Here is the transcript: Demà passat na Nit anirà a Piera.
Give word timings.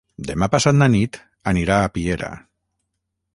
Demà 0.27 0.45
passat 0.53 0.77
na 0.79 0.87
Nit 0.93 1.19
anirà 1.53 1.77
a 1.89 1.93
Piera. 1.99 2.31